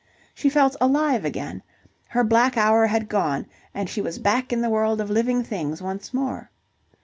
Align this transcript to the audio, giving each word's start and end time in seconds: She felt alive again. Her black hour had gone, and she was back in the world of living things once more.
She 0.33 0.49
felt 0.49 0.75
alive 0.81 1.25
again. 1.25 1.61
Her 2.07 2.23
black 2.23 2.57
hour 2.57 2.87
had 2.87 3.07
gone, 3.07 3.45
and 3.71 3.87
she 3.87 4.01
was 4.01 4.17
back 4.17 4.51
in 4.51 4.61
the 4.61 4.69
world 4.71 4.99
of 4.99 5.11
living 5.11 5.43
things 5.43 5.79
once 5.79 6.11
more. 6.11 6.49